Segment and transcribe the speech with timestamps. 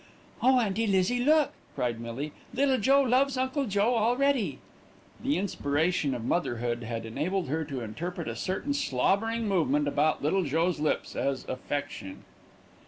[0.41, 2.31] "Oh, Auntie Lizzie, look," cried Millie.
[2.55, 4.57] "Little Joe loves Uncle Joe already."
[5.23, 10.43] The inspiration of motherhood had enabled her to interpret a certain slobbering movement about Little
[10.43, 12.23] Joe's lips as affection.